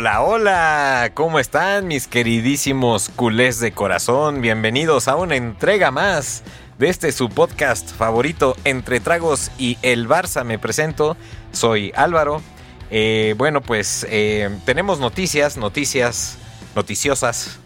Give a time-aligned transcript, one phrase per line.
[0.00, 4.40] Hola, hola, ¿cómo están mis queridísimos culés de corazón?
[4.40, 6.42] Bienvenidos a una entrega más
[6.78, 10.42] de este su podcast favorito Entre Tragos y el Barça.
[10.42, 11.18] Me presento,
[11.52, 12.40] soy Álvaro.
[12.90, 16.38] Eh, bueno, pues eh, tenemos noticias, noticias
[16.74, 17.58] noticiosas,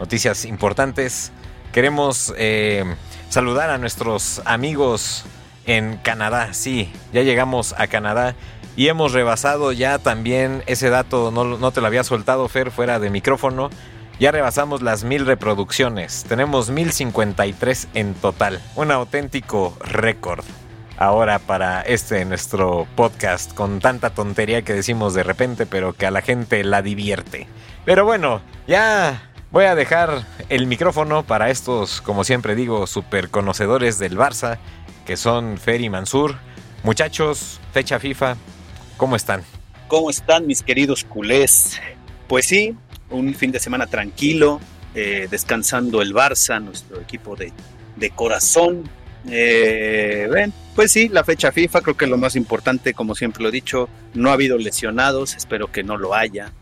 [0.00, 1.30] noticias importantes.
[1.72, 2.96] Queremos eh,
[3.28, 5.24] saludar a nuestros amigos
[5.66, 6.52] en Canadá.
[6.52, 8.34] Sí, ya llegamos a Canadá
[8.76, 13.08] y hemos rebasado ya también ese dato, no, te lo había soltado Fer fuera de
[13.08, 13.70] micrófono.
[14.20, 16.24] Ya rebasamos las mil reproducciones.
[16.28, 18.60] Tenemos 1053 en total.
[18.74, 20.44] Un auténtico récord.
[20.98, 26.10] Ahora para este nuestro podcast con tanta tontería que decimos de repente, pero que a
[26.10, 27.46] la gente la divierte.
[27.86, 33.98] Pero bueno, ya voy a dejar el micrófono para estos, como siempre digo, super conocedores
[33.98, 34.58] del Barça,
[35.06, 36.36] que son Fer y Mansur.
[36.82, 38.36] Muchachos, fecha FIFA,
[38.96, 39.42] ¿Cómo están?
[39.88, 41.80] ¿Cómo están mis queridos culés?
[42.28, 42.74] Pues sí,
[43.10, 44.58] un fin de semana tranquilo,
[44.94, 47.52] eh, descansando el Barça, nuestro equipo de,
[48.10, 48.88] corazón.
[49.28, 53.52] Eh, pues sí, la fecha FIFA, creo que lo más importante, como siempre lo he
[53.52, 56.52] dicho, no ha habido lesionados, espero que no lo haya.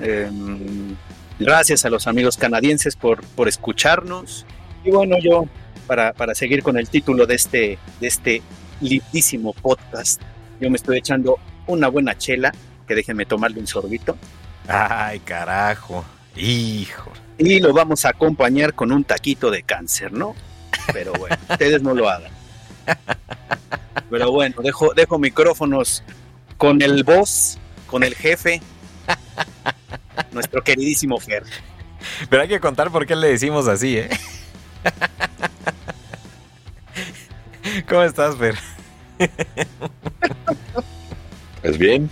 [0.00, 0.94] Em,
[1.40, 4.46] gracias a los amigos canadienses por, por escucharnos.
[4.84, 5.46] Y bueno, yo,
[5.88, 8.42] para, para seguir con el título de este, de este
[8.80, 10.22] lindísimo podcast,
[10.60, 12.52] yo me estoy echando una buena chela,
[12.86, 14.16] que déjenme tomarle un sorbito.
[14.68, 16.04] Ay, carajo,
[16.36, 17.12] hijo.
[17.38, 20.34] Y lo vamos a acompañar con un taquito de cáncer, ¿no?
[20.92, 22.32] Pero bueno, ustedes no lo hagan.
[24.10, 26.02] Pero bueno, dejo, dejo micrófonos
[26.56, 28.60] con el boss, con el jefe,
[30.32, 31.44] nuestro queridísimo Fer.
[32.28, 34.10] Pero hay que contar por qué le decimos así, ¿eh?
[37.88, 38.56] ¿Cómo estás, Fer?
[41.62, 42.10] Pues bien,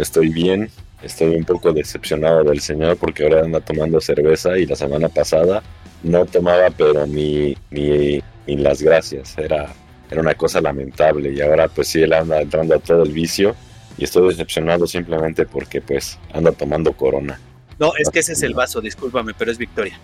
[0.00, 0.70] estoy bien.
[1.02, 5.62] Estoy un poco decepcionado del señor porque ahora anda tomando cerveza y la semana pasada
[6.02, 9.36] no tomaba, pero ni, ni, ni las gracias.
[9.36, 9.70] Era,
[10.10, 13.54] era una cosa lamentable y ahora pues sí, él anda entrando a todo el vicio
[13.98, 17.38] y estoy decepcionado simplemente porque pues anda tomando corona.
[17.78, 19.98] No, es que ese es el vaso, discúlpame, pero es Victoria.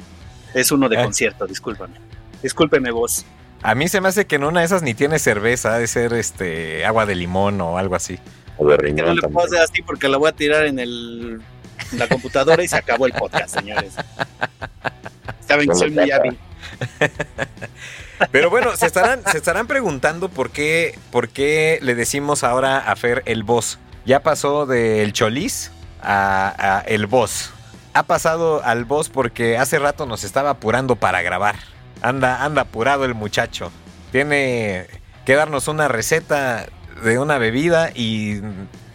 [0.55, 1.05] Es uno de ah.
[1.05, 1.95] concierto, discúlpame.
[2.43, 3.25] Discúlpeme vos.
[3.63, 5.87] A mí se me hace que en una de esas ni tiene cerveza, ha de
[5.87, 8.19] ser este agua de limón o algo así.
[8.61, 11.41] O de No le puedo hacer así porque la voy a tirar en el
[11.93, 13.95] la computadora y se acabó el podcast, señores.
[15.49, 16.39] Saben que soy muy hábil.
[18.31, 22.95] Pero bueno, se estarán, se estarán preguntando por qué, por qué le decimos ahora a
[22.97, 23.79] Fer el boss.
[24.05, 25.73] Ya pasó del Cholis
[26.03, 27.53] a, a el boss.
[27.95, 31.57] Ha pasado al boss porque hace rato nos estaba apurando para grabar.
[32.03, 33.73] Anda, anda apurado el muchacho.
[34.13, 34.87] Tiene
[35.25, 36.67] que darnos una receta
[37.03, 38.41] de una bebida y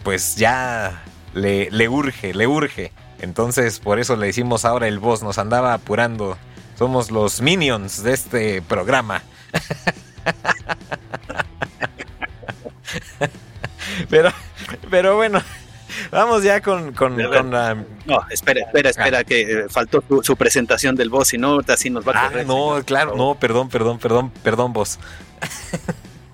[0.02, 1.02] pues ya
[1.34, 2.92] le, le urge, le urge.
[3.20, 6.38] Entonces por eso le decimos ahora el boss, nos andaba apurando.
[6.78, 9.22] Somos los minions de este programa.
[14.10, 14.30] pero,
[14.90, 15.40] pero bueno,
[16.10, 17.74] vamos ya con, con, la...
[18.04, 19.24] No, espera, espera, espera, ah.
[19.24, 22.82] que eh, faltó su, presentación del boss, y no, así nos va a ah, No,
[22.84, 24.98] claro, no, perdón, perdón, perdón, perdón, boss.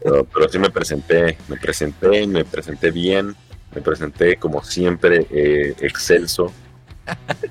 [0.03, 3.37] Pero, sí me presenté, me presenté, me presenté bien,
[3.75, 6.53] me presenté como siempre eh, excelso.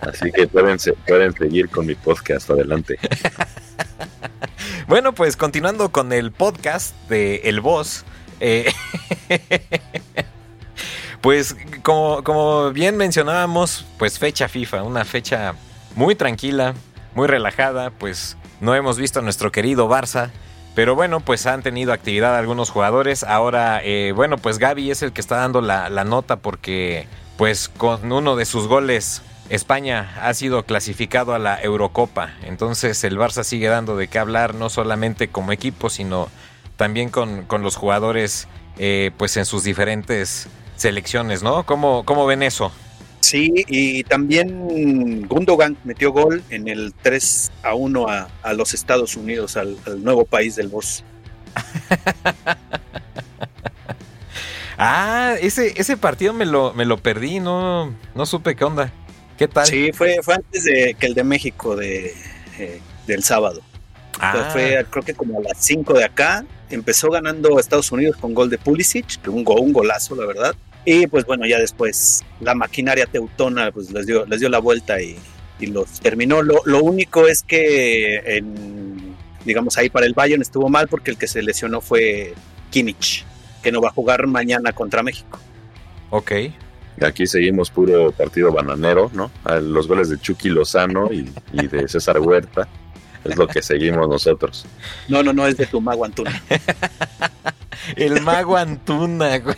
[0.01, 2.97] Así que pueden, pueden seguir con mi podcast adelante.
[4.87, 8.03] Bueno, pues continuando con el podcast de El Voz.
[8.39, 8.71] Eh,
[11.21, 15.55] pues como, como bien mencionábamos, pues fecha FIFA, una fecha
[15.95, 16.73] muy tranquila,
[17.15, 20.31] muy relajada, pues no hemos visto a nuestro querido Barça
[20.73, 23.23] pero bueno, pues han tenido actividad algunos jugadores.
[23.23, 27.07] Ahora, eh, bueno, pues Gaby es el que está dando la, nota porque
[27.37, 32.33] pues con uno de sus goles España ha sido clasificado a la Eurocopa.
[32.43, 36.29] Entonces el Barça sigue dando de qué hablar, no solamente como equipo, sino
[36.77, 38.47] también con, los jugadores
[38.77, 40.47] eh, pues en sus diferentes
[40.77, 41.65] selecciones, ¿no?
[41.65, 42.71] ¿Cómo, cómo ven eso?
[43.31, 49.55] Sí, y también Gundogan metió gol en el 3 a 1 a, los Estados Unidos,
[49.55, 51.05] al, nuevo país del boss.
[54.77, 58.91] ah, ese, ese partido me lo, me lo perdí, no, no supe qué onda.
[59.37, 59.65] ¿Qué tal?
[59.65, 62.13] Sí, fue, fue antes de que el de México de,
[62.59, 63.61] eh, del sábado.
[64.19, 64.49] Ah.
[64.51, 66.43] Fue creo que como a las 5 de acá.
[66.69, 70.53] Empezó ganando Estados Unidos con gol de Pulisic, un, un golazo, la verdad.
[70.85, 75.01] Y pues bueno, ya después la maquinaria teutona pues les dio, les dio la vuelta
[75.01, 75.17] y,
[75.59, 76.41] los terminó.
[76.41, 81.27] Lo, único es que, en, digamos, ahí para el Bayern estuvo mal porque el que
[81.27, 82.33] se lesionó fue
[82.71, 83.23] Kimmich,
[83.61, 85.37] que no va a jugar mañana contra México.
[86.09, 86.31] Ok.
[86.99, 89.29] Aquí seguimos puro partido bananero, ¿no?
[89.61, 91.29] Los goles de Chucky Lozano y,
[91.67, 92.67] de César Huerta.
[93.23, 94.65] Es lo que seguimos nosotros.
[95.07, 96.41] No, no, no, es de tu mago Antuna.
[97.95, 99.57] El mago Antuna, güey.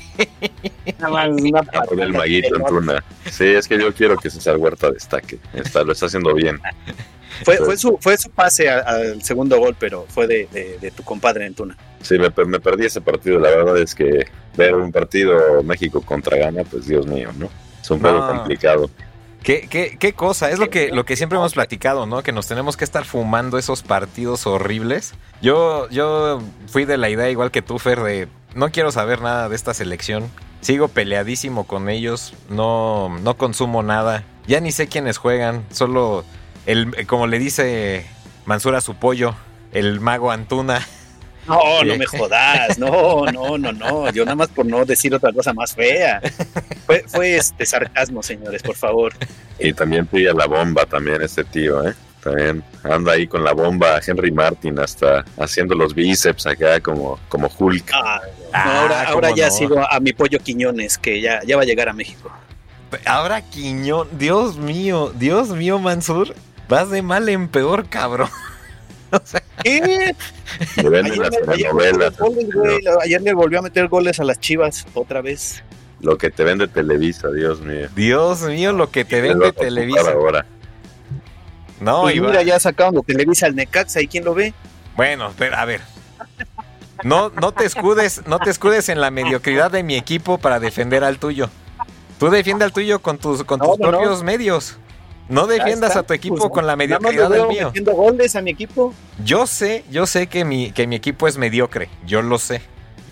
[0.86, 3.04] el maguito Antuna.
[3.30, 5.40] Sí, es que yo quiero que César Huerta destaque.
[5.54, 6.60] Está, lo está haciendo bien.
[7.44, 11.78] Fue, fue, su, fue su pase al segundo gol, pero fue de, tu compadre Antuna.
[12.02, 13.40] Sí, me, me, perdí ese partido.
[13.40, 17.50] La verdad es que ver un partido México contra Ghana, pues Dios mío, ¿no?
[17.82, 18.90] Es un poco complicado.
[19.44, 20.50] ¿Qué, qué, qué cosa?
[20.50, 22.24] Es lo que, lo que siempre hemos platicado, ¿no?
[22.24, 25.14] Que nos tenemos que estar fumando esos partidos horribles.
[25.42, 29.50] Yo, yo fui de la idea, igual que tú, Fer, de no quiero saber nada
[29.50, 30.30] de esta selección.
[30.62, 32.34] Sigo peleadísimo con ellos.
[32.50, 34.24] No, no consumo nada.
[34.48, 35.66] Ya ni sé quiénes juegan.
[35.72, 36.24] Solo
[36.66, 38.06] el, como le dice
[38.46, 39.36] Mansura su pollo,
[39.74, 40.88] el mago Antuna.
[41.48, 45.32] No, no me jodas, no, no, no, no, yo nada más por no decir otra
[45.34, 46.22] cosa más fea.
[46.86, 49.14] Fue, fue este sarcasmo, señores, por favor.
[49.60, 51.94] Y también pilla la bomba también este tío, ¿eh?
[52.24, 57.52] También anda ahí con la bomba Henry Martin hasta haciendo los bíceps acá como, como
[57.58, 57.92] Hulk.
[57.94, 58.22] Ah,
[58.54, 61.90] ahora ah, ahora ya sigo a mi pollo Quiñones, que ya, ya va a llegar
[61.90, 62.32] a México.
[63.06, 66.34] Ahora Quiñón, Dios mío, Dios mío, Mansur,
[66.70, 68.30] vas de mal en peor, cabrón.
[69.24, 70.16] O sea, ¿Qué?
[73.02, 75.64] Ayer, le volvió a meter goles a las chivas otra vez.
[76.02, 77.88] Lo que te vende Televisa, Dios mío.
[77.96, 80.12] Dios mío, lo que te vende Televisa.
[80.12, 80.46] Ahora.
[81.80, 84.54] No, y mira, ya sacando Televisa al Necaxa, ¿y quién lo ve?
[84.96, 85.82] Bueno, pero a ver.
[87.04, 91.04] No, no te escudes, no te escudes en la mediocridad de mi equipo para defender
[91.04, 91.50] al tuyo.
[92.20, 94.78] Tú defiende al tuyo con tus, con tus propios medios.
[95.30, 97.72] No defiendas a tu equipo pues, con la mediocridad del mío.
[97.94, 98.94] goles a mi equipo.
[99.24, 101.90] Yo sé, yo sé que mi, que mi equipo es mediocre.
[102.06, 102.62] Yo lo sé.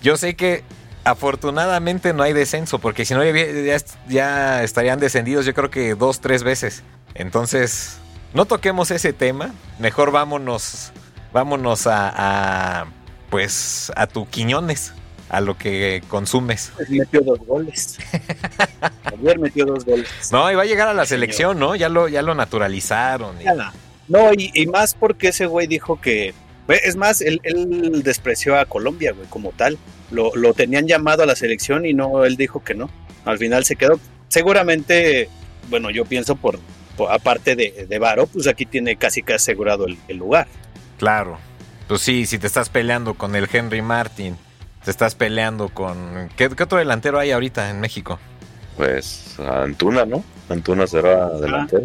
[0.03, 0.63] Yo sé que
[1.03, 3.77] afortunadamente no hay descenso, porque si no ya,
[4.07, 6.83] ya estarían descendidos yo creo que dos, tres veces.
[7.13, 7.97] Entonces,
[8.33, 9.51] no toquemos ese tema.
[9.79, 10.91] Mejor vámonos,
[11.31, 12.85] vámonos a, a
[13.29, 14.93] pues, a tu Quiñones
[15.31, 16.73] a lo que consumes.
[16.75, 17.97] Pues metió dos goles.
[19.05, 20.09] Ayer metió dos goles.
[20.29, 21.73] No, y va a llegar a la selección, ¿no?
[21.77, 23.37] Ya lo, ya lo naturalizaron.
[24.09, 26.33] No, y, más porque ese güey dijo que.
[26.67, 27.39] Es más, él,
[28.03, 29.77] despreció a Colombia, güey, como tal.
[30.11, 32.89] Lo, tenían llamado a la selección y no, él dijo que no.
[33.23, 34.01] Al final se quedó.
[34.27, 35.29] Seguramente,
[35.69, 36.59] bueno, yo pienso por,
[37.09, 40.47] aparte de, de Varo, pues aquí tiene casi que asegurado el, el lugar.
[40.97, 41.37] Claro.
[41.87, 44.37] Pues sí, si te estás peleando con el Henry Martin
[44.83, 46.29] te estás peleando con...
[46.35, 48.19] ¿Qué, otro delantero hay ahorita en México?
[48.77, 50.23] Pues Antuna, ¿no?
[50.49, 51.83] Antuna será delantero.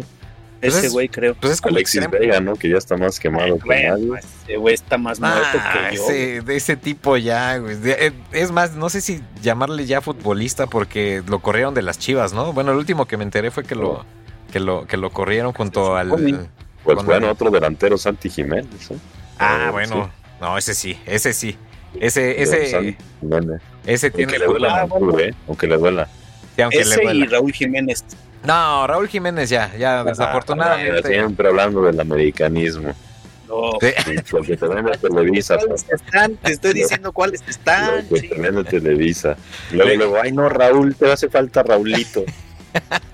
[0.59, 1.35] Pues ese güey creo.
[1.35, 2.55] Pues es Alexis Vega, ¿no?
[2.55, 4.07] Que ya está más quemado que nadie.
[4.07, 6.03] Pues, ese güey está más muerto que yo.
[6.03, 7.77] Ese, de ese tipo ya, güey.
[7.83, 12.33] Eh, es más, no sé si llamarle ya futbolista porque lo corrieron de las chivas,
[12.33, 12.53] ¿no?
[12.53, 14.03] Bueno, el último que me enteré fue que lo,
[14.51, 16.09] que lo, que lo corrieron junto al...
[16.83, 18.91] Pues bueno, otro delantero, Santi Jiménez.
[18.91, 18.97] ¿eh?
[19.37, 20.09] Ah, bueno.
[20.39, 21.57] No, ese sí, ese sí.
[21.99, 22.97] Ese, ese,
[23.85, 24.33] ese tiene.
[24.33, 24.87] Aunque le duela,
[25.19, 25.33] ¿eh?
[25.47, 26.07] aunque le duela.
[26.61, 27.25] aunque ese le duela.
[27.25, 28.03] y Raúl Jiménez.
[28.43, 31.07] No, Raúl Jiménez ya, ya, ah, desafortunadamente.
[31.07, 32.93] siempre hablando del americanismo.
[33.47, 33.71] No,
[34.29, 35.55] porque te vende Televisa.
[35.55, 38.05] Están, te estoy diciendo cuáles están.
[38.09, 39.37] Porque te vende Televisa.
[39.71, 42.25] Luego, luego, ay no, Raúl, te hace falta Raulito.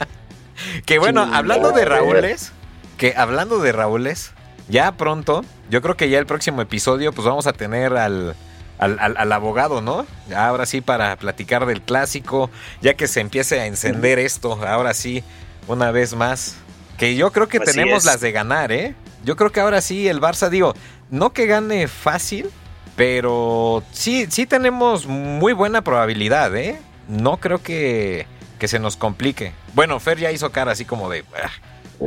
[0.86, 2.52] que bueno, hablando de Raúles,
[2.98, 4.32] que hablando de Raúles,
[4.70, 8.36] ya pronto, yo creo que ya el próximo episodio, pues vamos a tener al
[8.84, 10.06] al, abogado, ¿no?
[10.36, 12.50] Ahora sí para platicar del clásico,
[12.82, 15.24] ya que se empiece a encender esto, ahora sí,
[15.68, 16.56] una vez más.
[16.98, 18.96] Que yo creo que tenemos las de ganar, ¿eh?
[19.24, 20.74] Yo creo que ahora sí el Barça, digo,
[21.10, 22.50] no que gane fácil,
[22.96, 26.80] pero sí, sí tenemos muy buena probabilidad, ¿eh?
[27.08, 28.28] No creo que,
[28.60, 29.54] que se nos complique.
[29.74, 31.26] Bueno, Fer ya hizo cara así como de...
[31.36, 31.50] Ah,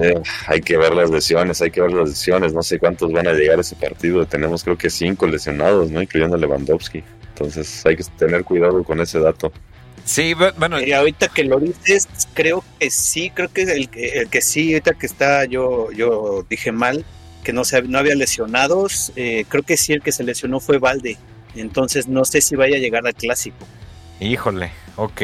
[0.02, 2.52] eh, hay que ver las lesiones, hay que ver las lesiones.
[2.52, 4.26] No sé cuántos van a llegar a ese partido.
[4.26, 6.02] Tenemos creo que cinco lesionados, ¿no?
[6.02, 7.02] Incluyendo a Lewandowski.
[7.28, 9.52] Entonces hay que tener cuidado con ese dato.
[10.04, 10.80] Sí, bueno.
[10.80, 14.94] Y ahorita que lo dices, creo que sí, creo que el, el que sí, ahorita
[14.94, 17.04] que está, yo, yo dije mal,
[17.42, 19.12] que no, se, no había lesionados.
[19.16, 21.16] Eh, creo que sí, el que se lesionó fue Valde.
[21.54, 23.66] Entonces no sé si vaya a llegar al clásico.
[24.20, 25.22] Híjole, ok.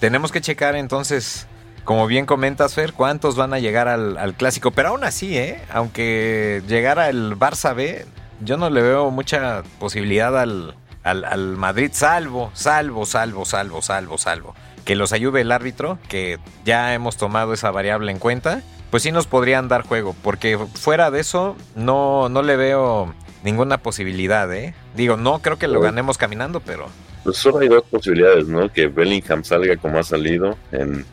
[0.00, 1.46] Tenemos que checar entonces
[1.86, 4.72] como bien comentas, Fer, ¿cuántos van a llegar al, clásico?
[4.72, 5.62] Pero aún así, ¿eh?
[5.72, 8.04] Aunque llegara el Barça B,
[8.40, 10.74] yo no le veo mucha posibilidad al,
[11.04, 14.54] al, Madrid, salvo, salvo, salvo, salvo, salvo, salvo.
[14.84, 19.12] Que los ayude el árbitro, que ya hemos tomado esa variable en cuenta, pues sí
[19.12, 23.14] nos podrían dar juego, porque fuera de eso no, no le veo
[23.44, 24.74] ninguna posibilidad, ¿eh?
[24.96, 26.88] Digo, no creo que lo ganemos caminando, pero...
[27.22, 28.72] Pues solo hay dos posibilidades, ¿no?
[28.72, 31.04] Que Bellingham salga como ha salido en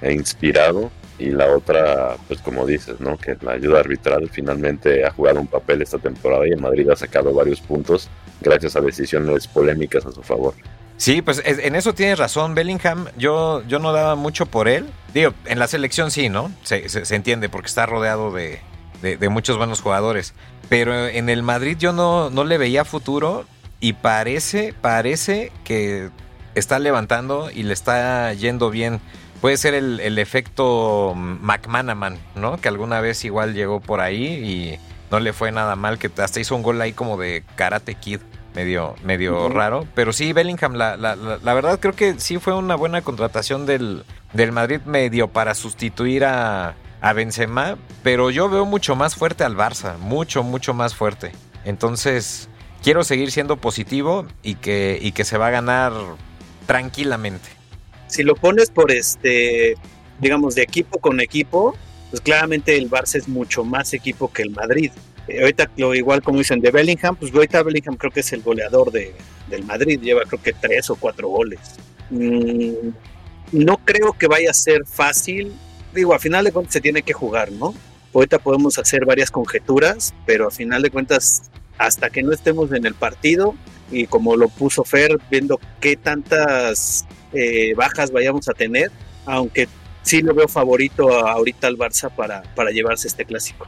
[0.00, 3.16] e inspirado y la otra, pues como dices, ¿no?
[3.16, 6.96] Que la ayuda arbitral finalmente ha jugado un papel esta temporada y el Madrid ha
[6.96, 8.08] sacado varios puntos
[8.40, 10.54] gracias a decisiones polémicas a su favor.
[10.98, 13.06] Sí, pues en eso tienes razón, Bellingham.
[13.18, 14.86] Yo, yo no daba mucho por él.
[15.12, 16.50] Digo, en la selección sí, ¿no?
[16.62, 18.60] Se, se, entiende porque está rodeado de,
[19.02, 20.32] de, muchos buenos jugadores.
[20.70, 23.44] Pero en el Madrid yo no, no le veía futuro
[23.78, 26.08] y parece, parece que
[26.54, 29.00] está levantando y le está yendo bien.
[29.40, 32.56] Puede ser el, el efecto McManaman, ¿no?
[32.58, 34.78] Que alguna vez igual llegó por ahí y
[35.10, 38.20] no le fue nada mal, que hasta hizo un gol ahí como de Karate Kid,
[38.54, 39.86] medio, medio raro.
[39.94, 44.04] Pero sí, Bellingham, la, la, la, verdad creo que sí fue una buena contratación del,
[44.32, 49.56] del Madrid medio para sustituir a, a Benzema, pero yo veo mucho más fuerte al
[49.56, 51.32] Barça, mucho, mucho más fuerte.
[51.64, 52.48] Entonces,
[52.82, 55.92] quiero seguir siendo positivo y que, y que se va a ganar
[56.66, 57.48] tranquilamente.
[58.06, 59.74] Si lo pones por este,
[60.20, 61.74] digamos, de equipo con equipo,
[62.10, 64.90] pues claramente el Barça es mucho más equipo que el Madrid.
[65.28, 68.42] Eh, ahorita, lo igual como dicen de Bellingham, pues ahorita Bellingham creo que es el
[68.42, 69.12] goleador de,
[69.48, 71.60] del Madrid, lleva creo que tres o cuatro goles.
[72.10, 72.90] Mm,
[73.52, 75.52] no creo que vaya a ser fácil,
[75.94, 77.74] digo, a final de cuentas se tiene que jugar, ¿no?
[78.14, 82.86] Ahorita podemos hacer varias conjeturas, pero a final de cuentas, hasta que no estemos en
[82.86, 83.54] el partido,
[83.90, 88.90] y como lo puso Fer, viendo qué tantas eh, bajas vayamos a tener,
[89.24, 89.68] aunque
[90.02, 93.66] sí lo veo favorito ahorita al Barça para, para llevarse este clásico.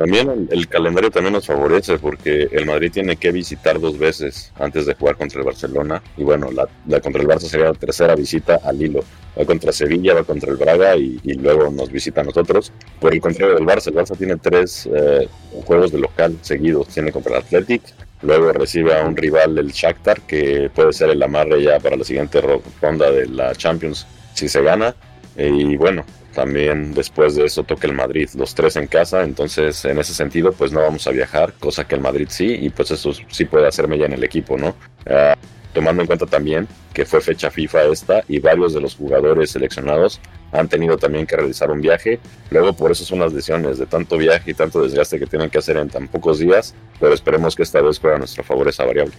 [0.00, 4.86] También el, calendario también nos favorece porque el Madrid tiene que visitar dos veces antes
[4.86, 6.02] de jugar contra el Barcelona.
[6.16, 9.04] Y bueno, la, contra el Barça sería la tercera visita al hilo.
[9.38, 12.72] Va contra Sevilla, va contra el Braga y, luego nos visita a nosotros.
[12.98, 15.28] Por el contrario del Barça, el Barça tiene tres eh,
[15.66, 16.88] juegos de local seguidos.
[16.88, 17.82] Tiene contra el Athletic,
[18.22, 22.04] luego recibe a un rival, el Shakhtar, que puede ser el amarre ya para la
[22.04, 22.40] siguiente
[22.80, 24.94] ronda de la Champions si se gana.
[25.36, 29.98] Y bueno, también después de eso toca el Madrid, los tres en casa, entonces en
[29.98, 33.12] ese sentido pues no vamos a viajar, cosa que el Madrid sí, y pues eso
[33.28, 34.74] sí puede hacerme ya en el equipo, ¿no?
[35.06, 35.36] Ah,
[35.72, 40.20] tomando en cuenta también que fue fecha FIFA esta y varios de los jugadores seleccionados
[40.52, 42.18] han tenido también que realizar un viaje.
[42.50, 45.58] Luego por eso son las lesiones de tanto viaje y tanto desgaste que tienen que
[45.58, 48.84] hacer en tan pocos días, pero esperemos que esta vez juegue a nuestro favor esa
[48.84, 49.14] variable.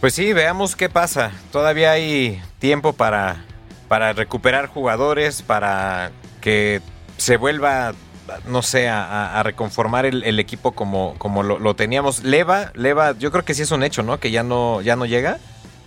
[0.00, 1.32] Pues sí, veamos qué pasa.
[1.50, 3.44] Todavía hay tiempo para,
[3.88, 6.80] para recuperar jugadores, para que
[7.16, 7.94] se vuelva,
[8.46, 12.22] no sé, a, reconformar el, equipo como, como lo, teníamos.
[12.22, 14.20] Leva, Leva, yo creo que sí es un hecho, ¿no?
[14.20, 15.38] Que ya no, ya no llega.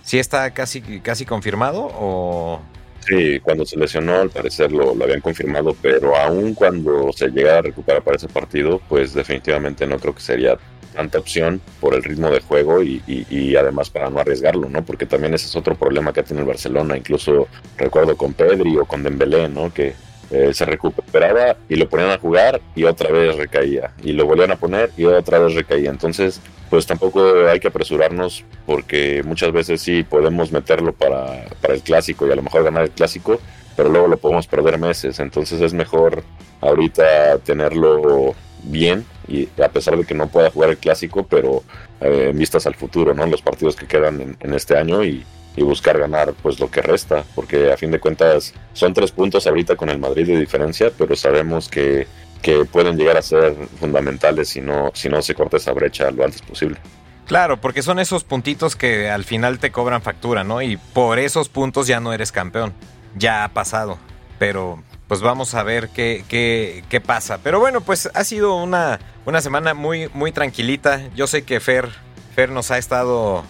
[0.02, 2.60] ¿Sí está casi, casi confirmado o...?
[3.06, 7.58] Sí, cuando se lesionó al parecer lo, lo, habían confirmado, pero aún cuando se llega
[7.58, 10.58] a recuperar para ese partido, pues definitivamente no creo que sería
[10.94, 14.84] tanta opción por el ritmo de juego y, y, además para no arriesgarlo, ¿no?
[14.84, 18.84] Porque también ese es otro problema que tiene el Barcelona, incluso recuerdo con Pedri o
[18.84, 19.72] con Dembélé, ¿no?
[19.72, 19.94] Que
[20.30, 23.92] eh, se recuperaba y lo ponían a jugar y otra vez recaía.
[24.02, 25.90] Y lo volvían a poner y otra vez recaía.
[25.90, 31.82] Entonces, pues tampoco hay que apresurarnos porque muchas veces sí podemos meterlo para, para el
[31.82, 33.40] clásico y a lo mejor ganar el clásico,
[33.76, 35.18] pero luego lo podemos perder meses.
[35.18, 36.22] Entonces es mejor
[36.60, 41.64] ahorita tenerlo bien y a pesar de que no pueda jugar el clásico, pero
[42.00, 43.26] eh, en vistas al futuro, ¿no?
[43.26, 45.24] Los partidos que quedan en, en este año y,
[45.56, 49.46] y buscar ganar pues lo que resta, porque a fin de cuentas son tres puntos
[49.46, 52.06] ahorita con el Madrid de diferencia, pero sabemos que,
[52.42, 56.24] que pueden llegar a ser fundamentales si no, si no se corta esa brecha lo
[56.24, 56.78] antes posible.
[57.26, 60.62] Claro, porque son esos puntitos que al final te cobran factura, ¿no?
[60.62, 62.74] Y por esos puntos ya no eres campeón.
[63.14, 63.98] Ya ha pasado.
[64.40, 67.38] Pero pues vamos a ver qué, qué, qué pasa.
[67.40, 71.02] Pero bueno, pues ha sido una, una semana muy, muy tranquilita.
[71.14, 71.88] Yo sé que Fer,
[72.34, 73.44] Fer nos ha estado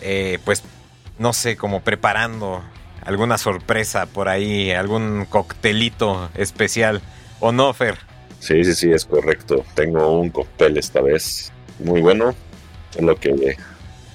[0.00, 0.62] eh, pues
[1.18, 2.62] no sé, como preparando
[3.04, 7.00] alguna sorpresa por ahí, algún coctelito especial.
[7.40, 7.96] ¿O no, Fer?
[8.40, 9.64] Sí, sí, sí, es correcto.
[9.74, 12.34] Tengo un cóctel esta vez muy bueno,
[13.00, 13.56] lo que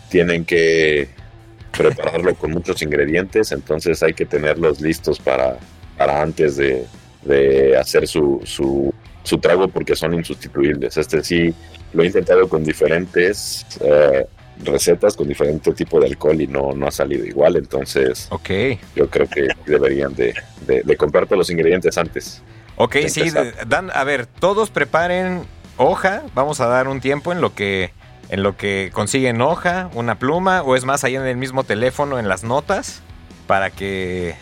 [0.10, 1.10] tienen que
[1.78, 5.58] prepararlo con muchos ingredientes, entonces hay que tenerlos listos para,
[5.98, 6.86] para antes de,
[7.80, 8.94] hacer su, su,
[9.24, 10.98] su, trago porque son insustituibles.
[10.98, 11.54] Este sí
[11.94, 14.28] lo he intentado con diferentes eh,
[14.64, 17.56] recetas con diferente tipo de alcohol y no, no ha salido igual.
[17.56, 18.80] Entonces, okay.
[18.96, 20.34] yo creo que deberían de,
[20.66, 22.42] de, comprarte los ingredientes antes.
[22.76, 23.32] Ok, sí,
[23.68, 25.44] dan, a ver, todos preparen
[25.78, 26.24] hoja.
[26.34, 27.92] Vamos a dar un tiempo en lo que
[28.30, 32.18] en lo que consiguen hoja, una pluma, o es más, ahí en el mismo teléfono,
[32.18, 33.02] en las notas,
[33.48, 34.36] para que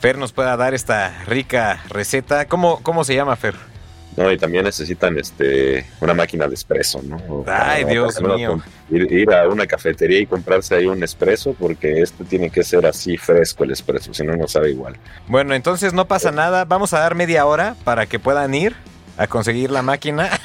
[0.00, 2.46] Fer nos pueda dar esta rica receta.
[2.46, 3.54] ¿Cómo, cómo se llama, Fer?
[4.16, 7.44] No, y también necesitan este una máquina de espresso, ¿no?
[7.46, 8.62] Ay, Dios mío.
[8.90, 12.86] Ir, ir, a una cafetería y comprarse ahí un espresso, porque este tiene que ser
[12.86, 14.96] así fresco el espresso, si no, no sabe igual.
[15.26, 16.64] Bueno, entonces no pasa nada.
[16.64, 18.76] Vamos a dar media hora para que puedan ir
[19.16, 20.30] a conseguir la máquina.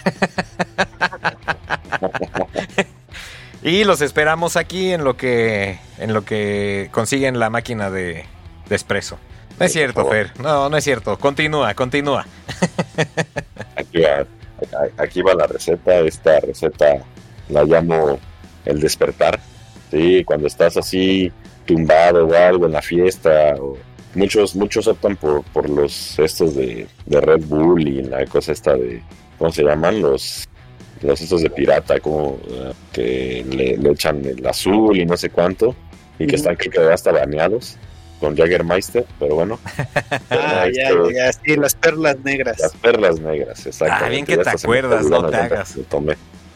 [3.63, 8.25] y los esperamos aquí en lo que en lo que consiguen la máquina de,
[8.67, 9.19] de espresso.
[9.59, 10.31] No es cierto, Fer.
[10.39, 11.17] No, no es cierto.
[11.17, 12.25] Continúa, continúa.
[13.75, 14.25] Aquí va,
[14.97, 15.99] aquí va la receta.
[15.99, 17.03] Esta receta
[17.49, 18.19] la llamo
[18.65, 19.39] el despertar.
[19.91, 21.31] Sí, cuando estás así
[21.65, 23.55] tumbado o algo en la fiesta.
[24.15, 28.75] muchos, muchos optan por, por los estos de, de Red Bull y la cosa esta
[28.75, 29.01] de.
[29.37, 30.01] ¿Cómo se llaman?
[30.01, 30.47] Los
[31.01, 35.29] los estos de pirata, como uh, que le, le, echan el azul y no sé
[35.29, 35.73] cuánto,
[36.17, 37.77] y que están creo que hasta baneados
[38.19, 39.59] con Jaggermeister, pero bueno.
[40.29, 42.59] ah, ya, ya, sí, las perlas negras.
[42.59, 44.05] Las perlas negras, exacto.
[44.05, 45.77] Ah, bien que te acuerdas, no te hagas.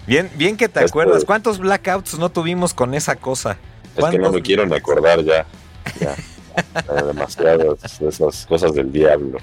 [0.05, 1.23] Bien, bien que te Esto acuerdas.
[1.25, 3.57] ¿Cuántos blackouts no tuvimos con esa cosa?
[3.95, 5.45] Es que no me quiero ni acordar ya.
[5.99, 6.15] ya.
[7.05, 9.39] Demasiadas esas cosas del diablo.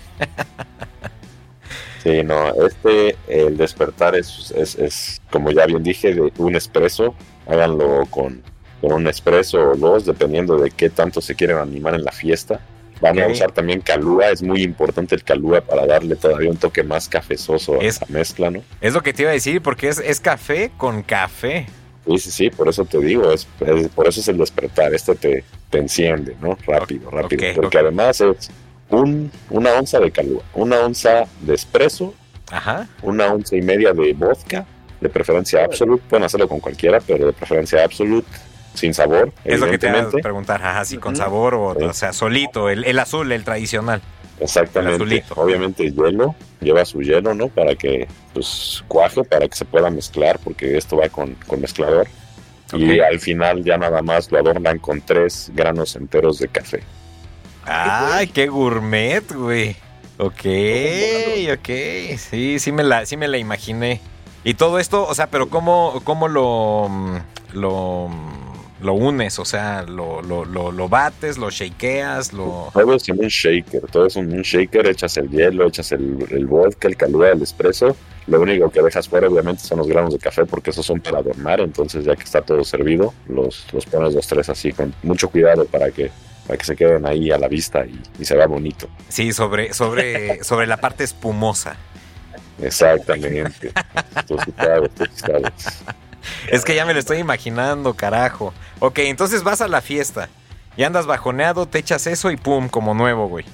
[2.03, 7.15] Sí, no, este, el despertar es, es, es, como ya bien dije, de un espresso.
[7.47, 8.43] Háganlo con,
[8.81, 12.61] con un espresso o dos, dependiendo de qué tanto se quieren animar en la fiesta.
[13.01, 13.25] Van okay.
[13.25, 17.09] a usar también calúa, es muy importante el calúa para darle todavía un toque más
[17.09, 18.63] cafezoso a esa mezcla, ¿no?
[18.81, 21.67] Es lo que te iba a decir, porque es, es café con café.
[22.07, 25.15] Sí, sí, sí, por eso te digo, es, es por eso es el despertar, este
[25.15, 26.59] te, te enciende, ¿no?
[26.67, 27.39] Rápido, rápido.
[27.39, 27.81] Okay, porque okay.
[27.81, 28.51] además es
[28.91, 32.15] un, una onza de calúa, una onza de espresso,
[32.51, 32.87] Ajá.
[33.03, 34.67] una onza y media de vodka,
[35.01, 38.29] de preferencia absolute, pueden hacerlo con cualquiera, pero de preferencia absolute,
[38.75, 39.33] sin sabor.
[39.45, 41.85] Es lo que te iba a preguntar, ajá, si con sabor o, sí.
[41.85, 44.01] o sea, solito, el, el, azul, el tradicional.
[44.41, 45.03] Exactamente.
[45.03, 47.49] El Obviamente hielo, lleva su hielo, ¿no?
[47.49, 52.09] Para que pues cuaje, para que se pueda mezclar, porque esto va con, con mezclador.
[52.73, 52.97] Okay.
[52.97, 56.83] Y al final ya nada más lo adornan con tres granos enteros de café.
[57.65, 59.77] Ay, qué gourmet, güey.
[60.19, 60.45] Ok,
[61.53, 61.69] ok.
[62.19, 64.01] Sí, sí me la, sí me la imaginé.
[64.45, 66.91] Y todo esto, o sea, pero ¿cómo, cómo lo,
[67.53, 68.11] lo,
[68.81, 69.39] lo unes?
[69.39, 72.71] O sea, lo, lo, lo, lo bates, lo shakeas, lo...
[72.73, 76.47] Todo es un shaker, todo es un, un shaker, echas el hielo, echas el, el
[76.47, 77.97] vodka, el calúa, el espresso.
[78.27, 81.19] Lo único que dejas fuera, obviamente, son los granos de café porque esos son para
[81.19, 81.61] adornar.
[81.61, 85.65] Entonces, ya que está todo servido, los, los pones los tres así con mucho cuidado
[85.65, 86.11] para que
[86.47, 88.89] para que se queden ahí a la vista y, y se vea bonito.
[89.09, 91.77] Sí, sobre, sobre, sobre la parte espumosa.
[92.61, 93.73] Exactamente.
[96.51, 98.53] es que ya me lo estoy imaginando, carajo.
[98.79, 100.29] Ok, entonces vas a la fiesta
[100.77, 103.45] y andas bajoneado, te echas eso y pum, como nuevo, güey.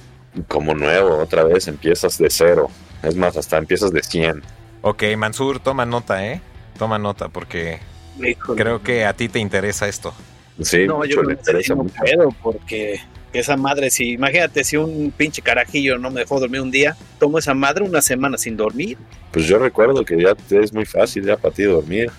[0.47, 2.69] Como nuevo, otra vez empiezas de cero.
[3.03, 4.43] Es más, hasta empiezas de 100.
[4.81, 6.41] Ok, Mansur, toma nota, ¿eh?
[6.77, 7.79] Toma nota porque
[8.19, 8.61] Híjole.
[8.61, 10.13] creo que a ti te interesa esto.
[10.61, 12.99] Sí, no, yo me interesa un pedo porque
[13.33, 17.37] esa madre, si imagínate si un pinche carajillo no me dejó dormir un día, tomo
[17.37, 18.97] esa madre una semana sin dormir.
[19.31, 22.11] Pues yo recuerdo que ya es muy fácil ya para ti dormir.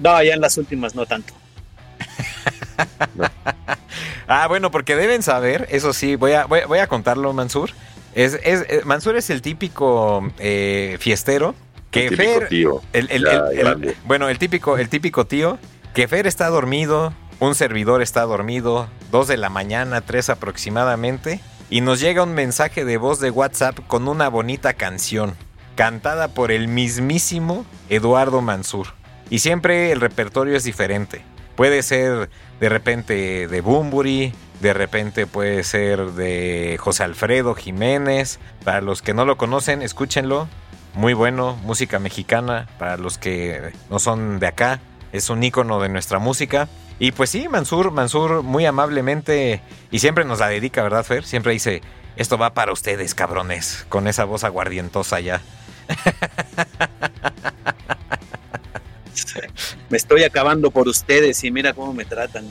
[0.00, 1.32] No, ya en las últimas no tanto.
[3.14, 3.28] no.
[4.26, 7.70] ah, bueno, porque deben saber, eso sí, voy a, voy, voy a contarlo, Mansur.
[8.14, 11.54] Es, es, es, Mansur es el típico eh, fiestero
[11.90, 12.82] que el típico Fer, tío.
[12.92, 15.58] El, el, Ya, el, bueno, el típico, el típico tío
[15.94, 21.80] que Fer está dormido, un servidor está dormido, 2 de la mañana, 3 aproximadamente, y
[21.80, 25.34] nos llega un mensaje de voz de WhatsApp con una bonita canción,
[25.74, 28.99] cantada por el mismísimo Eduardo Mansur.
[29.30, 31.22] Y siempre el repertorio es diferente.
[31.56, 38.40] Puede ser de repente de Bumburi, de repente puede ser de José Alfredo Jiménez.
[38.64, 40.48] Para los que no lo conocen, escúchenlo.
[40.94, 42.68] Muy bueno, música mexicana.
[42.78, 44.80] Para los que no son de acá,
[45.12, 46.68] es un ícono de nuestra música.
[46.98, 51.24] Y pues sí, Mansur, Mansur muy amablemente y siempre nos la dedica, ¿verdad, Fer?
[51.24, 51.80] Siempre dice,
[52.16, 55.40] esto va para ustedes, cabrones, con esa voz aguardientosa ya.
[59.90, 62.46] Me estoy acabando por ustedes y mira cómo me tratan.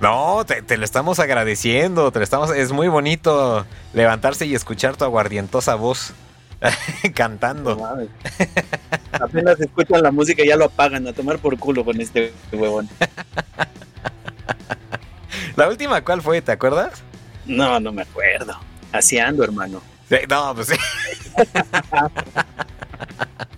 [0.00, 4.96] No, te, te, lo estamos agradeciendo, te lo estamos, es muy bonito levantarse y escuchar
[4.96, 6.12] tu aguardientosa voz
[7.14, 7.74] cantando.
[7.74, 8.08] No,
[9.12, 12.88] Apenas escuchan la música y ya lo apagan a tomar por culo con este huevón.
[15.56, 16.40] La última, ¿cuál fue?
[16.42, 17.02] ¿Te acuerdas?
[17.46, 18.56] No, no me acuerdo.
[18.92, 19.82] Así ando, hermano.
[20.08, 20.76] Sí, no, pues sí.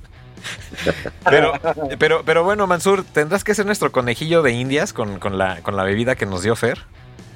[1.28, 1.52] Pero,
[1.98, 5.76] pero, pero bueno, Mansur, ¿tendrás que ser nuestro conejillo de indias con, con, la, con
[5.76, 6.78] la bebida que nos dio Fer?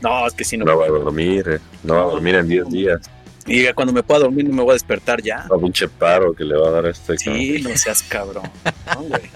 [0.00, 0.64] No, es que si no.
[0.64, 3.10] No va a dormir, no va a dormir en 10 días.
[3.46, 5.46] Y cuando me pueda dormir no me voy a despertar ya.
[5.50, 8.50] Un pinche paro que le va a dar a este Sí, no seas cabrón.
[8.94, 9.22] No, güey.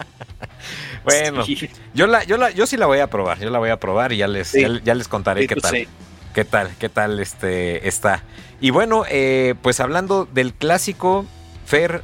[1.05, 1.71] Bueno, Sí.
[1.94, 4.12] yo la, yo la, yo sí la voy a probar, yo la voy a probar
[4.12, 4.61] y ya les, Sí.
[4.61, 5.71] ya, ya les contaré Sí, qué tal.
[5.71, 5.88] sí.
[6.35, 6.71] ¿Qué tal?
[6.79, 8.23] ¿Qué tal este está?
[8.61, 11.25] Y bueno, eh, pues hablando del clásico,
[11.64, 12.03] Fer,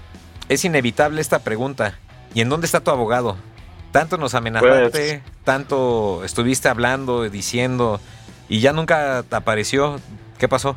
[0.48, 1.98] es inevitable esta pregunta.
[2.34, 3.36] ¿Y en dónde está tu abogado?
[3.92, 8.00] Tanto nos amenazaste, tanto estuviste hablando, diciendo,
[8.48, 10.00] y ya nunca te apareció.
[10.38, 10.76] ¿Qué pasó?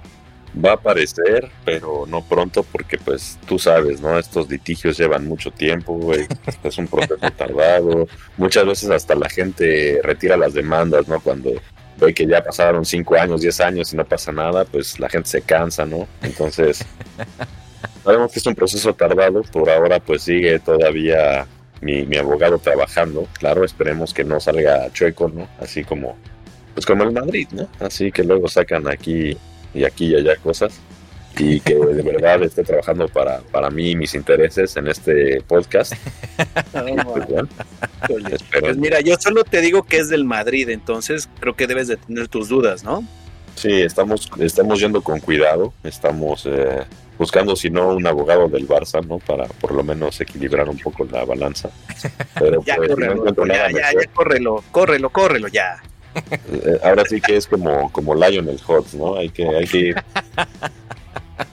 [0.63, 4.17] Va a aparecer, pero no pronto porque pues tú sabes, ¿no?
[4.17, 6.27] Estos litigios llevan mucho tiempo, güey.
[6.63, 8.07] Es un proceso tardado.
[8.37, 11.19] Muchas veces hasta la gente retira las demandas, ¿no?
[11.19, 11.51] Cuando
[11.99, 15.29] ve que ya pasaron 5 años, 10 años y no pasa nada, pues la gente
[15.29, 16.07] se cansa, ¿no?
[16.21, 16.85] Entonces,
[18.03, 19.41] sabemos que es un proceso tardado.
[19.43, 21.45] Por ahora pues sigue todavía
[21.81, 23.27] mi, mi abogado trabajando.
[23.39, 25.47] Claro, esperemos que no salga chueco, ¿no?
[25.59, 26.17] Así como,
[26.73, 27.67] pues como el Madrid, ¿no?
[27.79, 29.37] Así que luego sacan aquí
[29.73, 30.79] y aquí y allá cosas
[31.39, 35.93] y que de verdad esté trabajando para, para mí y mis intereses en este podcast.
[36.71, 37.49] Pues, bueno.
[38.59, 41.97] Pues mira, yo solo te digo que es del Madrid, entonces creo que debes de
[41.97, 43.03] tener tus dudas, ¿no?
[43.55, 46.83] Sí, estamos, estamos yendo con cuidado, estamos eh,
[47.17, 49.19] buscando si no un abogado del Barça, ¿no?
[49.19, 51.69] Para por lo menos equilibrar un poco la balanza.
[52.39, 55.81] Pero Ya pues, no córrelo, encuentro ya, ya, ya, córrelo, córrelo, córrelo, ya.
[56.15, 59.15] eh, ahora sí que es como, como Lionel Hutz, ¿no?
[59.17, 59.95] Hay que, hay que ir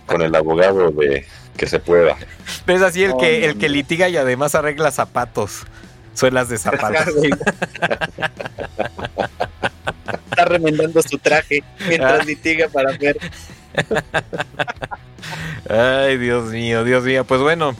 [0.07, 2.17] con el abogado de que se pueda.
[2.67, 3.75] Es así el No, que, no, el que no.
[3.75, 5.65] litiga y además arregla zapatos,
[6.15, 7.15] suelas de zapatos.
[10.31, 12.25] Está remendando su traje mientras Ah.
[12.25, 13.17] litiga para ver.
[15.69, 17.25] Ay, Dios mío, Dios mío.
[17.25, 17.75] Pues bueno,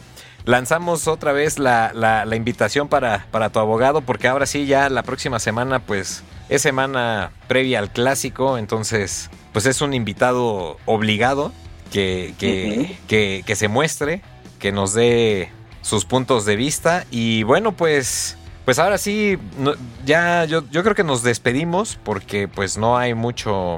[0.45, 4.89] lanzamos otra vez la, la- la invitación para, para tu abogado, porque ahora sí, ya
[4.89, 11.53] la próxima semana, pues es semana previa al clásico, entonces, pues es un invitado obligado
[11.93, 14.23] que, que, que, que se muestre,
[14.59, 15.51] que nos dé
[15.83, 17.05] sus puntos de vista.
[17.11, 18.39] Y bueno, pues.
[18.65, 19.75] Pues ahora sí, no-
[20.07, 23.77] ya yo, yo creo que nos despedimos porque pues no hay mucho,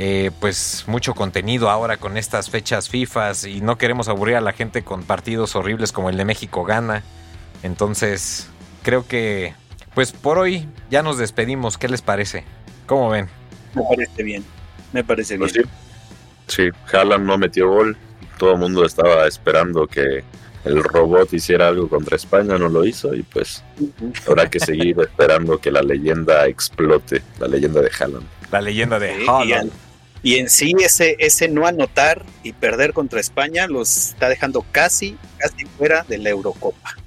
[0.00, 4.52] eh, pues mucho contenido ahora con estas fechas FIFAs y no queremos aburrir a la
[4.52, 7.02] gente con partidos horribles como el de México gana.
[7.64, 8.48] Entonces,
[8.84, 9.54] creo que
[9.96, 11.78] pues por hoy ya nos despedimos.
[11.78, 12.44] ¿Qué les parece?
[12.86, 13.28] ¿Cómo ven?
[13.74, 14.44] Me parece bien.
[14.92, 15.50] Me parece bien.
[15.50, 15.62] Pues sí,
[16.46, 17.96] sí, Haaland no metió gol,
[18.38, 20.22] todo el mundo estaba esperando que
[20.64, 23.64] el robot hiciera algo contra España, no lo hizo y pues
[24.28, 28.26] habrá que seguir esperando que la leyenda explote, la leyenda de Haaland.
[28.52, 29.87] La leyenda de Haaland.
[30.22, 35.18] Y en sí ese, ese no anotar y perder contra España los está dejando casi,
[35.38, 36.98] casi fuera de la Eurocopa.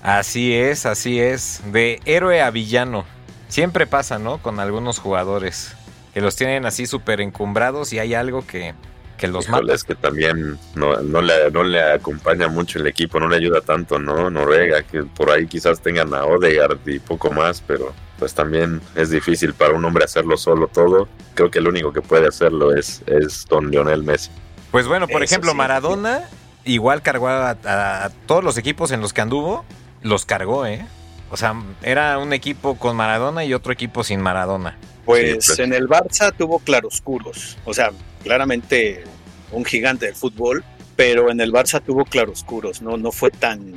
[0.00, 1.60] Así es, así es.
[1.72, 3.04] De héroe a villano.
[3.48, 4.38] Siempre pasa, ¿no?
[4.42, 5.76] Con algunos jugadores.
[6.14, 8.74] Que los tienen así súper encumbrados y hay algo que,
[9.16, 9.74] que los Híjole, mata.
[9.74, 13.60] es que también no, no, le, no le acompaña mucho el equipo, no le ayuda
[13.60, 14.30] tanto, ¿no?
[14.30, 19.10] Noruega, que por ahí quizás tengan a Odegaard y poco más, pero pues también es
[19.10, 21.08] difícil para un hombre hacerlo solo todo.
[21.34, 24.30] Creo que el único que puede hacerlo es, es don Lionel Messi.
[24.70, 25.56] Pues bueno, por Eso ejemplo, sí.
[25.56, 26.28] Maradona
[26.64, 29.64] igual cargó a, a- a todos los equipos en los que anduvo,
[30.02, 30.84] los cargó, ¿eh?
[31.30, 34.76] O sea, era un equipo con Maradona y otro equipo sin Maradona.
[35.04, 35.58] Pues Sí, pues.
[35.60, 37.90] en el Barça tuvo claroscuros, o sea,
[38.24, 39.04] claramente
[39.52, 40.62] un gigante del fútbol,
[40.96, 43.72] pero en el Barça tuvo claroscuros, no, no fue tan,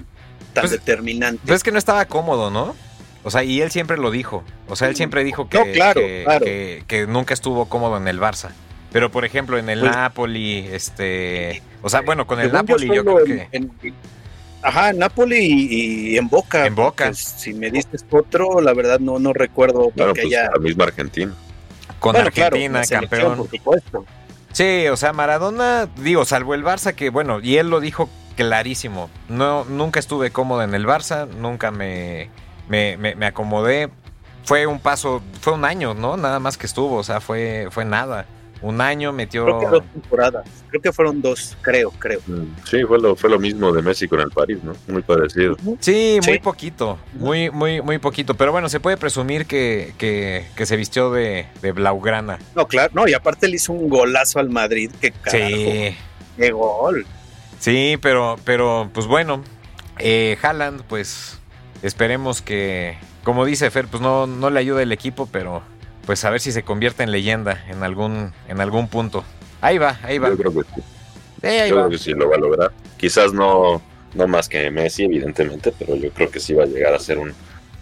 [0.54, 1.42] tan Pues- determinante.
[1.46, 2.76] Pero es que no estaba cómodo, ¿no?
[3.24, 4.44] O sea, y él siempre lo dijo.
[4.68, 6.46] O sea, él siempre dijo que, No, claro, que, claro.
[6.46, 8.50] que- que nunca estuvo cómodo en el Barça.
[8.92, 11.62] Pero, por ejemplo, en el Pues- Napoli, este...
[11.82, 13.48] O sea, bueno, con el Napoli yo creo que...
[13.52, 13.72] en-
[14.64, 16.66] ajá, en Napoli y, y en Boca.
[16.66, 17.06] En Boca.
[17.06, 20.50] Pues, si me dices otro, la verdad no, no recuerdo Claro, pues haya...
[20.54, 21.34] la misma Argentina.
[22.00, 23.38] Con Bueno, Argentina, campeón.
[23.38, 24.06] Por supuesto.
[24.52, 29.10] Sí, o sea, Maradona, digo, salvo el Barça, que bueno, y él lo dijo clarísimo.
[29.30, 32.30] No, nunca estuve cómodo en el Barça, nunca me,
[32.70, 33.90] me, me- me acomodé.
[34.44, 36.18] Fue un paso, fue un año, ¿no?
[36.18, 38.26] Nada más que estuvo, o sea, fue, fue nada.
[38.64, 39.44] Un año metió.
[39.44, 40.46] Creo que dos temporadas.
[40.70, 42.20] Creo que fueron dos, creo, creo.
[42.70, 44.74] Sí, fue lo, fue lo mismo de Messi con el París, ¿no?
[44.88, 45.58] Muy parecido.
[45.80, 48.36] Sí, muy poquito, muy, muy, muy poquito.
[48.36, 52.38] Pero bueno, se puede presumir que, que, que se vistió de, de Blaugrana.
[52.56, 55.96] No, claro, no, y aparte le hizo un golazo al Madrid, que carajo, Sí.
[56.38, 57.08] qué gol.
[57.58, 59.42] Sí, pero, pero pues bueno,
[59.98, 61.40] eh, Haaland, pues
[61.82, 65.62] esperemos que, como dice Fer, pues no, no le ayude el equipo, pero
[66.06, 69.24] pues a ver si se convierte en leyenda en algún, en algún punto.
[69.62, 70.30] Ahí va, ahí va.
[70.30, 70.82] Yo creo que sí.
[71.44, 71.82] Eh, Yo va.
[71.84, 72.72] creo que sí lo va a lograr.
[72.98, 73.82] Quizás no,
[74.14, 77.18] no más que Messi, evidentemente, pero yo creo que sí va a llegar a ser
[77.18, 77.34] un,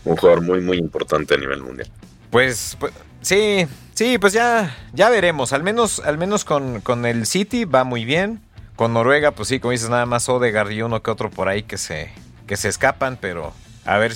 [0.06, 1.88] un jugador muy, muy importante a nivel mundial.
[2.30, 5.52] Pues, pues, Sí, sí, pues ya, ya veremos.
[5.52, 8.40] Al menos, al menos con, con el City va muy bien.
[8.78, 11.64] Con Noruega, pues sí, como dices, nada más Odegaard y uno que otro por ahí
[11.64, 12.12] que se,
[12.48, 13.54] que se escapan, pero
[13.86, 14.14] a ver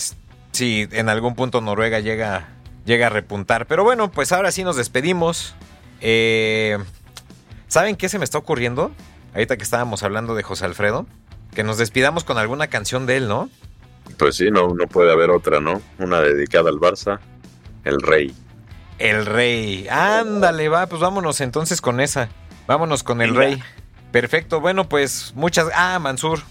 [0.51, 2.47] si en algún punto Noruega llega,
[2.85, 3.65] llega a repuntar.
[3.67, 5.55] Pero bueno, pues ahora sí nos despedimos.
[6.01, 6.77] Eh,
[7.67, 8.91] ¿Saben qué se me está ocurriendo?
[9.33, 11.07] Ahorita que estábamos hablando de José Alfredo.
[11.53, 13.49] Que nos despidamos con alguna canción de él, ¿no?
[14.17, 15.81] Pues sí, no, no puede haber otra, ¿no?
[15.99, 17.19] Una dedicada al Barça,
[17.83, 18.33] El Rey.
[18.99, 19.87] El Rey.
[19.89, 22.29] Ándale, va, pues vámonos entonces con esa.
[22.67, 23.61] Vámonos con El Rey.
[24.11, 25.67] Perfecto, bueno, pues muchas...
[25.73, 26.41] Ah, Mansur,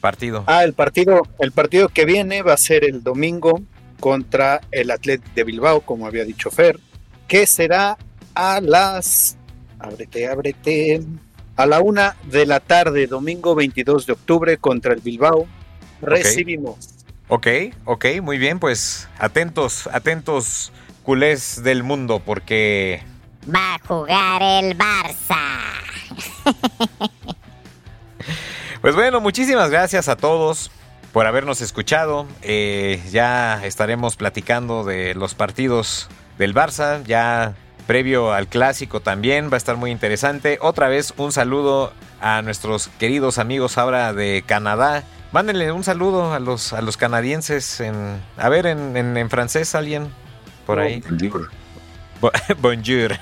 [0.00, 0.44] partido.
[0.46, 3.62] Ah, el partido, el partido que viene va a ser el domingo
[4.00, 6.78] contra el Athletic de Bilbao, como había dicho Fer,
[7.28, 7.96] que será
[8.34, 9.36] a las...
[9.78, 11.02] Ábrete, ábrete.
[11.56, 15.46] A la una de la tarde, domingo 22 de octubre, contra el Bilbao,
[16.02, 16.90] recibimos.
[17.28, 17.46] Ok,
[17.86, 20.70] ok, muy bien, pues atentos, atentos,
[21.02, 23.02] culés del mundo, porque...
[23.48, 25.40] Va a jugar el Barça.
[28.86, 30.70] pues bueno, muchísimas gracias a todos
[31.12, 32.24] por habernos escuchado.
[32.42, 37.56] Eh, ya estaremos platicando de los partidos del Barça, ya
[37.88, 40.60] previo al clásico también, va a estar muy interesante.
[40.62, 45.02] Otra vez un saludo a nuestros queridos amigos ahora de Canadá.
[45.32, 48.22] Mándenle un saludo a los, a los canadienses en...
[48.36, 50.12] A ver, en, en, en francés alguien
[50.64, 51.02] por ahí.
[51.10, 51.50] Bonjour.
[52.20, 53.18] Bo- Bonjour.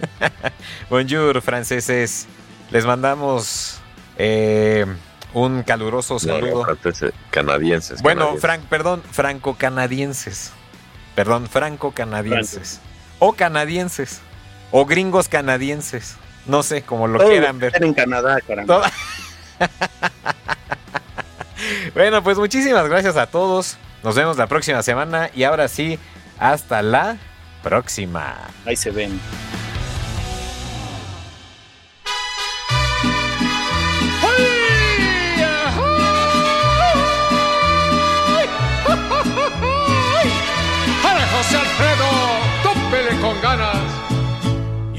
[0.90, 2.26] Bonjour, franceses.
[2.70, 3.80] Les mandamos
[4.18, 4.86] eh,
[5.32, 6.60] un caluroso saludo.
[6.60, 8.02] No, franceses, canadienses.
[8.02, 8.36] Bueno.
[8.36, 10.52] Frank, perdón, franco-canadienses.
[11.14, 12.80] Perdón, franco-canadienses.
[13.18, 14.20] O canadienses.
[14.70, 16.16] O gringos canadienses.
[16.46, 17.72] No sé, como lo Todo quieran ver.
[17.82, 18.90] en Canadá, caramba.
[21.94, 23.78] Bueno, pues muchísimas gracias a todos.
[24.02, 25.98] Nos vemos la próxima semana y ahora sí,
[26.38, 27.16] hasta la
[27.62, 28.36] próxima.
[28.64, 29.18] Ahí se ven.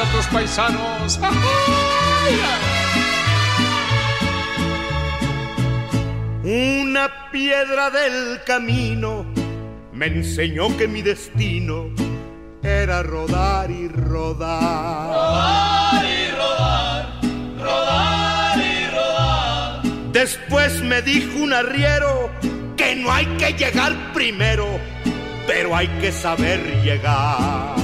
[0.00, 1.20] a tus paisanos!
[6.42, 9.24] Una piedra del camino
[9.92, 11.90] me enseñó que mi destino
[12.62, 15.06] era rodar y rodar.
[15.06, 17.20] Rodar y rodar,
[17.60, 19.82] rodar y rodar.
[20.12, 22.30] Después me dijo un arriero
[22.76, 24.66] que no hay que llegar primero,
[25.46, 27.83] pero hay que saber llegar.